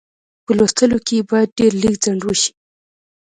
په 0.45 0.51
لوستلو 0.57 0.97
کې 1.05 1.13
یې 1.19 1.27
باید 1.29 1.55
ډېر 1.59 1.71
لږ 1.83 1.93
ځنډ 2.03 2.21
وشي. 2.25 2.51